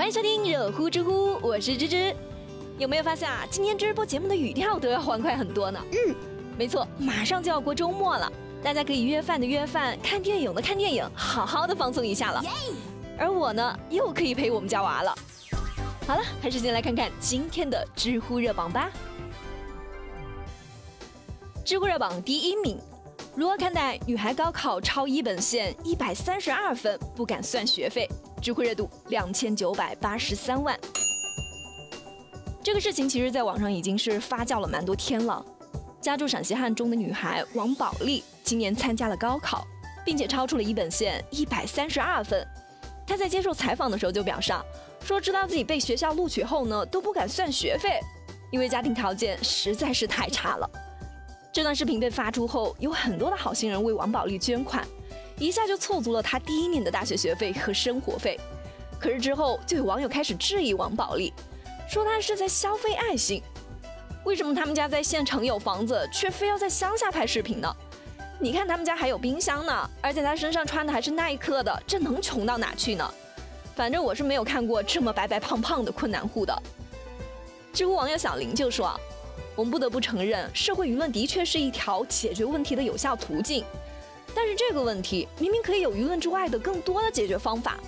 [0.00, 2.16] 欢迎收听热乎知乎，我是芝芝。
[2.78, 5.78] 有没有发现啊，今天直播节目的语调都要欢快很多呢？
[5.92, 6.16] 嗯，
[6.56, 8.32] 没错，马上就要过周末了，
[8.62, 12.42] 大家可以约饭的约饭，看电影的看电影，好好的放松一下了。
[13.18, 15.14] 而我呢，又可以陪我们家娃了。
[16.06, 18.90] 好了，还是先来看看今天的知乎热榜吧。
[21.62, 22.78] 知乎热榜第一名，
[23.36, 28.08] 如何看待女孩高考超一本线一百三十二分不敢算学费？
[28.40, 30.78] 知乎热度两千九百八十三万。
[32.62, 35.44] 这个事情其实，在网上已经是发酵了蛮多天了。
[36.00, 39.66] 家住陕西汉中的女孩王宝利，今年参加了高考，
[40.04, 42.46] 并且超出了一本线一百三十二分。
[43.06, 44.54] 她在接受采访的时候就表示，
[45.02, 48.00] 说知道自己被学校录取后呢，都不敢算学费，
[48.50, 50.70] 因为家庭条件实在是太差了。
[51.52, 54.86] 这段视频被发出后，有很多的好心人为王宝利捐款，
[55.40, 58.38] 一下就凑足了他第一年的大学学费和生活费。
[59.00, 61.32] 可是之后，就有网友开始质疑王宝利。
[61.88, 63.42] 说他是在消费爱心，
[64.24, 67.74] 为什么他们家在县城有房子，却非要在乡下拍视频呢？
[68.38, 73.12] 你看他们家还有冰箱呢，而且他身上穿的还是耐克的，这能穷到哪去呢？
[73.74, 76.62] 反正我是没有看过这么白白胖胖的困难户的。
[77.72, 78.94] 知乎网友小林就说
[79.56, 83.64] ：“我们不得不承认，社会舆论的确是一条解决问题的有效途径，
[84.34, 87.78] 但是这个问题明明可以有舆论之外的更多的解决方法，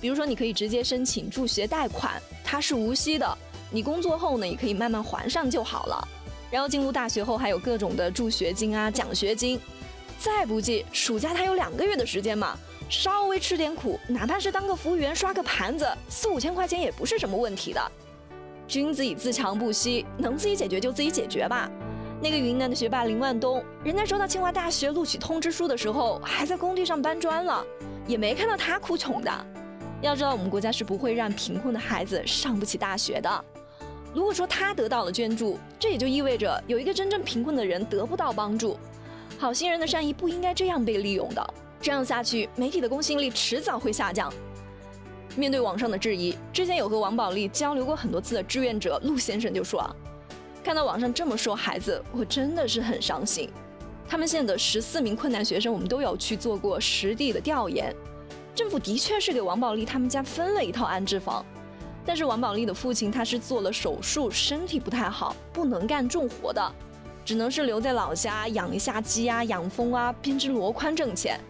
[0.00, 3.38] 比如说你可以直接申请助学贷款。”它是无息的，
[3.70, 6.08] 你工作后呢也可以慢慢还上就好了。
[6.50, 9.58] 然后进入大学后还有各种的助学金啊、奖学金。
[10.18, 12.56] 再不济，暑假他有两个月的时间嘛，
[12.90, 17.92] 稍微吃点苦，哪怕是当个服务员刷个盘子，四五千块钱也不是什么问题的。
[18.68, 21.70] 君子以自强不息，能自己解决就自己解决吧。
[22.22, 27.66] 那个云南的学霸林万东，人家收到清华大学录取通知书的时候，还在工地上搬砖了，
[28.06, 29.46] 也没看到他哭穷的。
[30.00, 33.44] 要知道，我们国家是不会让贫困的孩子上不起大学的。
[34.14, 38.78] 如果说他得到了捐助，这也就意味着有一个真正贫困的人得不到帮助。
[39.36, 41.54] 好心人的善意不应该这样被利用的。
[41.80, 44.32] 这样下去，媒体的公信力迟早会下降。
[45.34, 49.84] 面对网上的质疑，之前有和王宝利交流过很多次的志愿者陆先生就说，
[50.64, 53.50] 看到网上这么说孩子，我真的是很伤心。
[54.08, 57.94] 他们县的十四名困难学生，我们都有去做过实地的调研。
[58.54, 61.44] 政府的确是给王宝利他们家分了一套安置房，
[62.06, 66.72] 但是王宝利的父亲他是做了手术，身体不太好，不能干重活的，
[67.24, 71.40] 只能是留在老家养一下鸡啊、养蜂啊、编织箩筐挣钱。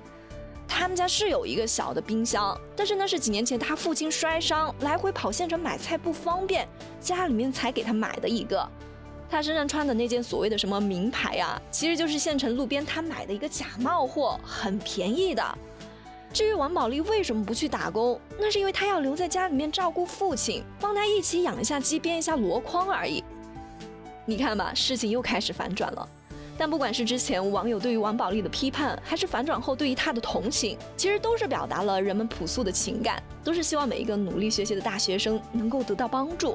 [0.67, 6.67] 他们家是有一个小的冰箱，但是那是几年前他父亲摔伤，来回跑县城买菜不方便，
[6.99, 8.67] 家里面才给他买的一个。
[9.33, 15.43] 他身上穿的那件所谓的什么名牌啊，其实就是县城路边摊买的一个假冒货，很便宜的。
[16.35, 23.25] 至于王宝利为什么不去打工，那是因为他要留在家里面照顾父亲，帮他一起养一下鸡，编一下箩筐而已。
[24.27, 26.07] 你看吧，事情又开始反转了。
[26.59, 36.55] 但不管是之前网友对于王宝利的批判，还是反转后对于他的同情，其实都是表达了人们朴素的情感，都是希望每一个努力学习的大学生能够得到帮助。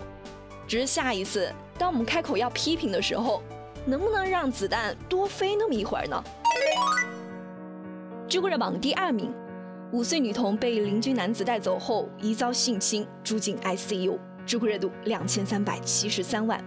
[0.68, 3.42] 只是下一次，当我们开口要批评的时候，
[3.86, 6.22] 能不能让子弹多飞那么一会儿呢？
[8.28, 9.34] 知乎热榜第二名。
[9.94, 14.20] 五岁女童被邻居男子带走后，疑遭性侵，住进 ICU。
[14.46, 16.62] 知乎热度两千三百七十三万。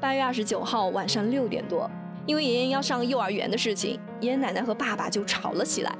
[0.00, 1.88] 八月二十九号晚上六点多，
[2.26, 5.96] 因为妍妍要上幼儿园的事情，妍妍奶奶和爸爸就吵了起来。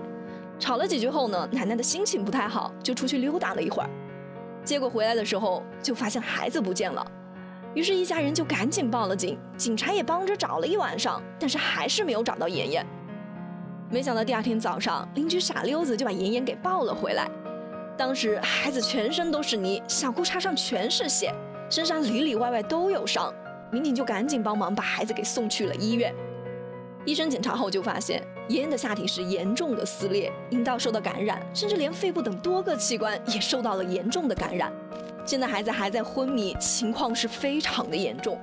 [0.59, 3.89] 吵了几句后呢，奶奶的心情不太好，就出去溜达了一会儿。
[4.69, 7.03] 结果回来的时候，就发现孩子不见了。
[7.75, 12.87] 于是，一家人就赶紧报了警，警察也帮着找了一晚上，但是还是没有找到妍妍。
[13.89, 17.27] 没想到第二天早上，邻居傻溜子就把妍妍给抱了回来。
[17.97, 21.33] 当时孩子全身都是泥，小裤衩上全是血，
[21.71, 23.33] 身上里里外外都有伤。
[23.73, 26.15] 民警就赶紧帮忙把孩子给送去了医院。
[27.07, 34.73] 医生检查后就发现，妍妍的下体是严重的撕裂，阴道受到感染，甚至连肺部等多个器官也受到了严重的感染。
[35.27, 38.39] 现在孩子还在昏迷，情况是非常的严重。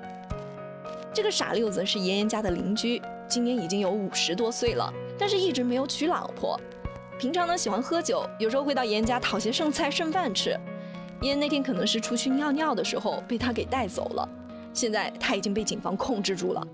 [1.12, 4.94] 这个傻六子是妍妍家的邻居，今年已经有五十多岁了。
[5.18, 6.59] 但是一直没有娶老婆，
[7.18, 10.51] 平常呢喜欢喝酒，有时候会到妍妍家讨些剩菜剩饭吃。
[11.21, 14.30] 妍妍那天可能是出去尿尿的时候被他给带走了，
[14.74, 16.68] 现在他已经被警方控制住了。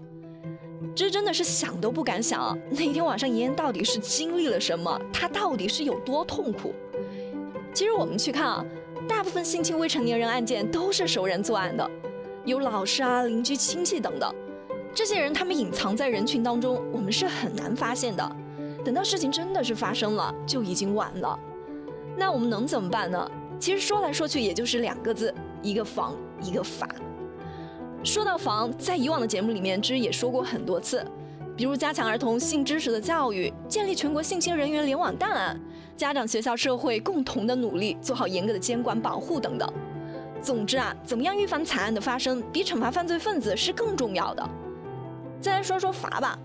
[0.93, 4.99] 这真的是想都不敢想，那天晚上妍妍到底是经历了什么？
[5.11, 6.73] 她到底是有多痛苦？
[7.73, 8.65] 其实我们去看啊，
[9.07, 11.89] 大部分性侵未成年人案件都是熟人作案的，
[12.43, 14.33] 有老师啊、邻居、亲戚等等。
[14.93, 18.35] 这些人他们隐藏在人群当中，我们是很难发现的。
[18.83, 21.39] 等到事情真的是发生了，就已经晚了。
[22.17, 23.31] 那我们能怎么办呢？
[23.57, 26.89] 其实说来说去也就是两个字，一个防，一个法。
[28.03, 31.06] 说到防，在以往的节目里面，芝也说过很多次，
[31.56, 35.59] 比如加强儿童性知识的教育，建立全国性侵人员联网档案，
[35.95, 39.71] 家长、学校、社会共同的努力，做好严格的监管保护等等。
[40.42, 44.50] 总之啊，怎么样预防惨案的发生，比惩罚犯罪分子是更重要的。
[45.39, 46.38] 再来说说罚吧，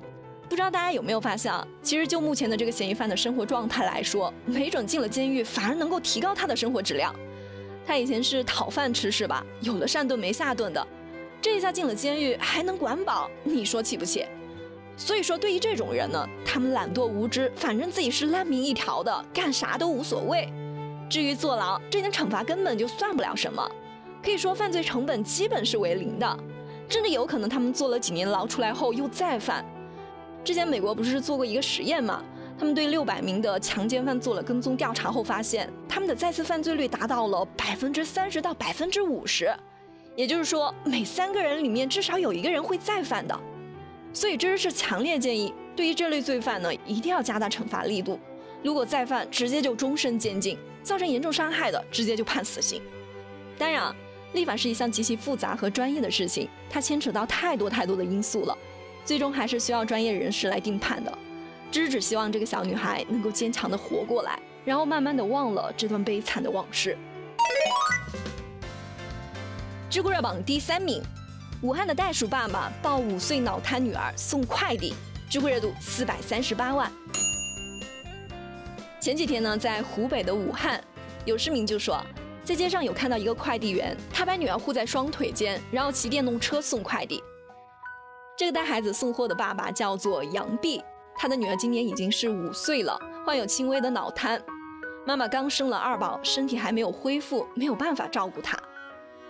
[0.50, 1.50] 不知道大家有没有发现，
[1.80, 7.14] 其实就目前的这个嫌疑犯的生活状态来说，没准进了监狱反而能够提高他的生活质量。
[7.86, 9.42] 他以前是讨饭吃是吧？
[9.62, 10.86] 有了上顿没下顿的。
[11.40, 14.26] 这一下进了监狱还能管饱，你说气不气？
[14.96, 20.48] 所以说，对于这种人呢，他们懒惰无知，反正自己是烂命一条的，干啥都无所谓。
[21.08, 23.70] 至于坐牢，这点惩罚根本就算不了什么，
[24.22, 26.38] 可以说犯罪成本基本是为零的，
[26.88, 29.64] 甚至有可能他们坐了几年牢出来后又再犯。
[30.42, 32.24] 之前美国不是做过一个实验吗？
[32.58, 39.54] 他们对六百名的强奸犯做了跟踪调查后发现，他们的再次犯罪率达到了百分之三十到百分之五十。
[40.16, 43.38] 也就是说，每三个人里面至少有一个人会再犯的，
[44.14, 48.18] 所以芝芝是强烈建议，对于这类罪犯呢，一定要加大惩罚力度。
[48.62, 52.80] 如果再犯，直接就终身监禁；造成严重伤害的，直接就判死刑。
[53.58, 53.94] 当然，
[54.32, 58.56] 立法是一项极其复杂和专业的事情，它牵扯到太多太多的因素了，
[59.04, 61.18] 最终还是需要专业人士来定判的。
[61.70, 66.96] 芝芝只希望这个小女孩能够坚强的活过来，然后慢慢的忘了这段悲惨的往事。
[69.96, 71.02] 知乎热榜第三名，
[71.62, 74.92] 武汉的袋鼠爸爸抱五岁脑瘫女儿送快递，
[75.26, 76.92] 知乎热度四百三十八万。
[79.00, 80.78] 前几天呢，在湖北的武汉，
[81.24, 81.98] 有市民就说，
[82.44, 87.22] 在街上有看到一个快递员，他把女儿护在双腿间，然后骑电动车送快递。
[88.36, 90.84] 这个带孩子送货的爸爸叫做杨碧，
[91.16, 94.38] 他的女儿今年已经是五岁了，患有轻微的脑瘫，
[95.06, 98.58] 妈妈刚生了二宝，身体还没有恢复，没有办法照顾她。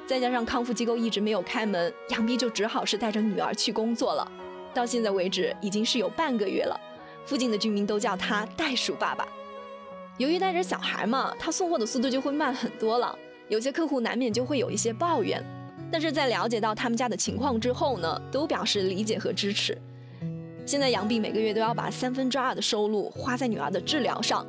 [0.07, 4.31] 再加上康复机构一直没有开门，杨碧就只好是带着女儿去工作了。
[4.73, 6.79] 到现在为止，已经是有半个月了。
[7.25, 9.27] 附近的居民都叫他“袋鼠爸爸”。
[10.17, 13.19] 由于带着小孩嘛，他送货的速度就会慢很多了。
[13.49, 15.45] 有些客户难免就会有一些抱怨，
[15.91, 19.77] 但是在了解到他们家的情况之后呢，都表示理解和支持。
[20.65, 24.47] 现在杨碧每个月都要把三分之二的收入花在女儿的治疗上，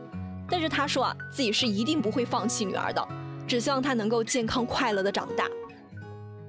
[0.50, 3.07] 但是他说啊，自己是一定不会放弃女儿的。
[3.47, 5.47] 只希望她能够健康快乐的长大，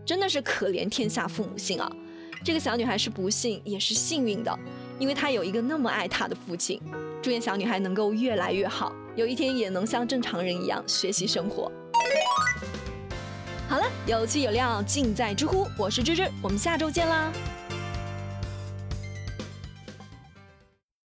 [0.05, 1.91] 真的是可怜天下父母心啊！
[2.45, 4.59] 这个小女孩是不幸也是幸运的，
[4.99, 6.81] 因为她有一个那么爱她的父亲。
[7.23, 11.71] 祝愿小女孩能够越来越好，有一天也能像正常人一样学习生活。
[13.69, 17.33] 好了，有趣有料尽在知乎，我是芝芝，我们下周见啦！